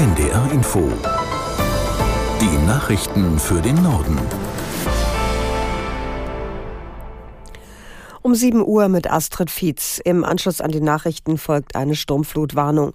[0.00, 0.90] NDR Info.
[2.40, 4.18] Die Nachrichten für den Norden.
[8.22, 10.00] Um 7 Uhr mit Astrid Fietz.
[10.02, 12.94] Im Anschluss an die Nachrichten folgt eine Sturmflutwarnung.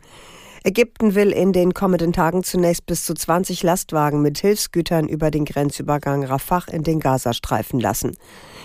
[0.64, 5.46] Ägypten will in den kommenden Tagen zunächst bis zu 20 Lastwagen mit Hilfsgütern über den
[5.46, 8.18] Grenzübergang Rafah in den Gazastreifen lassen.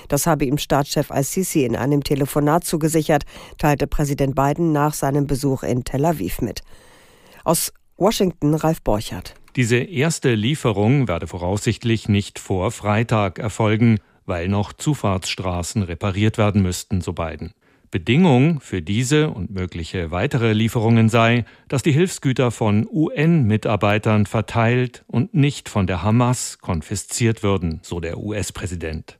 [0.09, 3.25] Das habe ihm Staatschef al-Sisi in einem Telefonat zugesichert,
[3.59, 6.63] teilte Präsident Biden nach seinem Besuch in Tel Aviv mit.
[7.45, 9.35] Aus Washington Ralf Borchardt.
[9.57, 17.03] Diese erste Lieferung werde voraussichtlich nicht vor Freitag erfolgen, weil noch Zufahrtsstraßen repariert werden müssten,
[17.03, 17.53] so Biden.
[17.91, 25.35] Bedingung für diese und mögliche weitere Lieferungen sei, dass die Hilfsgüter von UN-Mitarbeitern verteilt und
[25.35, 29.19] nicht von der Hamas konfisziert würden, so der US-Präsident.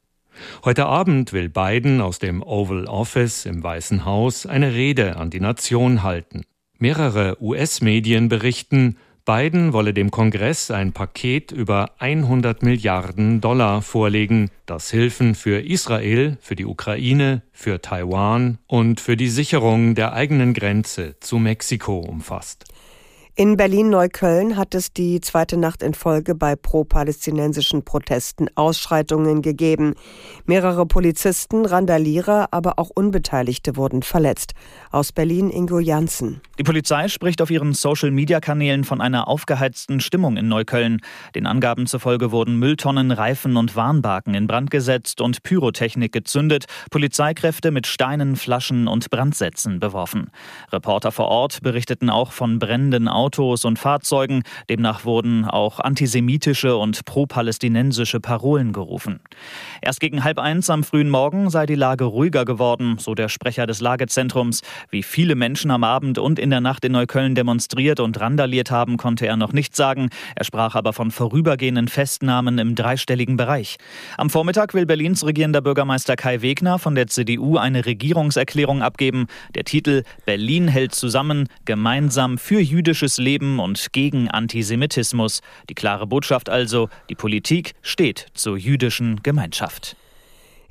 [0.65, 5.41] Heute Abend will Biden aus dem Oval Office im Weißen Haus eine Rede an die
[5.41, 6.47] Nation halten.
[6.83, 14.91] Mehrere US-Medien berichten, Biden wolle dem Kongress ein Paket über 100 Milliarden Dollar vorlegen, das
[14.91, 21.17] Hilfen für Israel, für die Ukraine, für Taiwan und für die Sicherung der eigenen Grenze
[21.21, 22.65] zu Mexiko umfasst.
[23.41, 29.95] In Berlin-Neukölln hat es die zweite Nacht in Folge bei pro-palästinensischen Protesten Ausschreitungen gegeben.
[30.45, 34.53] Mehrere Polizisten, Randalierer, aber auch Unbeteiligte wurden verletzt.
[34.91, 36.43] Aus Berlin Ingo Janssen.
[36.59, 41.01] Die Polizei spricht auf ihren Social-Media-Kanälen von einer aufgeheizten Stimmung in Neukölln.
[41.35, 47.71] Den Angaben zufolge wurden Mülltonnen, Reifen und Warnbarken in Brand gesetzt und Pyrotechnik gezündet, Polizeikräfte
[47.71, 50.31] mit Steinen, Flaschen und Brandsätzen beworfen.
[50.71, 54.43] Reporter vor Ort berichteten auch von brennenden Autos Autos und Fahrzeugen.
[54.69, 59.21] Demnach wurden auch antisemitische und pro-palästinensische Parolen gerufen.
[59.81, 63.69] Erst gegen halb eins am frühen Morgen sei die Lage ruhiger geworden, so der Sprecher
[63.69, 64.63] des Lagezentrums.
[64.91, 68.97] Wie viele Menschen am Abend und in der Nacht in Neukölln demonstriert und randaliert haben,
[68.97, 70.11] konnte er noch nicht sagen.
[70.35, 73.77] Er sprach aber von vorübergehenden Festnahmen im dreistelligen Bereich.
[74.17, 79.29] Am Vormittag will Berlins regierender Bürgermeister Kai Wegner von der CDU eine Regierungserklärung abgeben.
[79.55, 85.41] Der Titel Berlin hält zusammen, gemeinsam für jüdisches Leben und gegen Antisemitismus.
[85.69, 89.97] Die klare Botschaft also, die Politik steht zur jüdischen Gemeinschaft.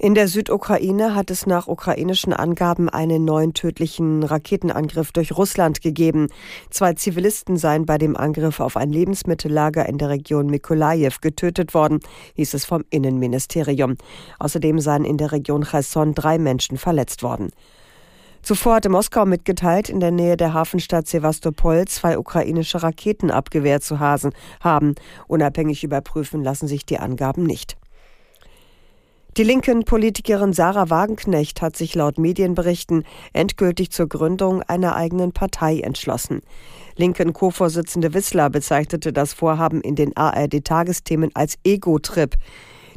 [0.01, 6.29] In der Südukraine hat es nach ukrainischen Angaben einen neuen tödlichen Raketenangriff durch Russland gegeben.
[6.69, 11.99] Zwei Zivilisten seien bei dem Angriff auf ein Lebensmittellager in der Region Mikolajew getötet worden,
[12.35, 13.97] hieß es vom Innenministerium.
[14.39, 17.51] Außerdem seien in der Region Cherson drei Menschen verletzt worden.
[18.41, 23.99] Zuvor hatte Moskau mitgeteilt, in der Nähe der Hafenstadt Sevastopol zwei ukrainische Raketen abgewehrt zu
[23.99, 24.95] haben.
[25.27, 27.77] Unabhängig überprüfen lassen sich die Angaben nicht.
[29.37, 35.79] Die linken Politikerin Sarah Wagenknecht hat sich laut Medienberichten endgültig zur Gründung einer eigenen Partei
[35.79, 36.41] entschlossen.
[36.97, 42.35] Linken Co-Vorsitzende Wissler bezeichnete das Vorhaben in den ARD-Tagesthemen als Ego-Trip.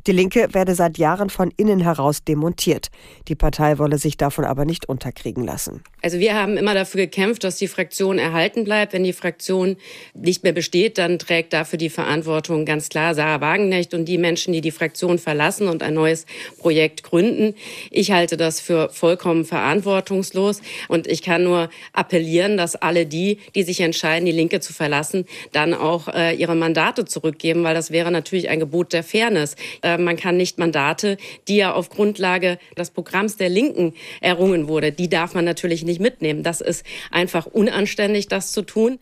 [0.08, 2.88] Die Linke werde seit Jahren von innen heraus demontiert.
[3.28, 5.84] Die Partei wolle sich davon aber nicht unterkriegen lassen.
[6.02, 8.92] Also wir haben immer dafür gekämpft, dass die Fraktion erhalten bleibt.
[8.92, 9.76] Wenn die Fraktion
[10.14, 14.52] nicht mehr besteht, dann trägt dafür die Verantwortung ganz klar Sarah Wagenknecht und die Menschen,
[14.52, 16.26] die die Fraktion verlassen und ein neues
[16.58, 17.54] Projekt gründen.
[17.90, 23.62] Ich halte das für vollkommen verantwortungslos und ich kann nur appellieren, dass alle die, die
[23.62, 28.10] sich entscheiden, die Linke zu verlassen, dann auch äh, ihre Mandate zurückgeben, weil das wäre
[28.10, 29.54] natürlich ein Gebot der Fairness.
[29.82, 31.16] Äh, äh, man kann nicht Mandate,
[31.48, 36.00] die ja auf Grundlage des Programms der Linken errungen wurde, die darf man natürlich nicht
[36.00, 36.42] mitnehmen.
[36.42, 38.98] Das ist einfach unanständig, das zu tun.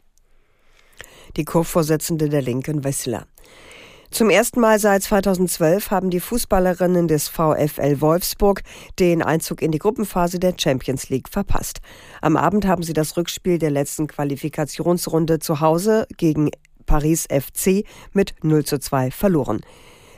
[1.36, 3.26] Die Co-Vorsitzende der Linken, Wessler.
[4.10, 8.62] Zum ersten Mal seit 2012 haben die Fußballerinnen des VfL Wolfsburg
[8.98, 11.78] den Einzug in die Gruppenphase der Champions League verpasst.
[12.20, 16.50] Am Abend haben sie das Rückspiel der letzten Qualifikationsrunde zu Hause gegen
[16.86, 19.60] Paris FC mit 0 zu 2 verloren.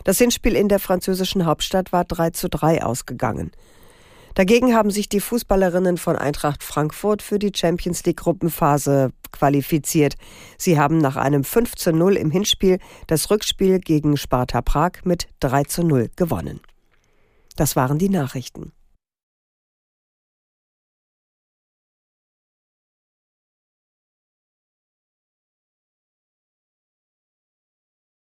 [0.04, 3.52] Das Hinspiel in der französischen Hauptstadt war 3 zu 3 ausgegangen.
[4.34, 10.14] Dagegen haben sich die Fußballerinnen von Eintracht Frankfurt für die Champions League Gruppenphase qualifiziert.
[10.56, 15.28] Sie haben nach einem 5 zu 0 im Hinspiel das Rückspiel gegen Sparta Prag mit
[15.40, 16.60] 3 zu 0 gewonnen.
[17.56, 18.72] Das waren die Nachrichten.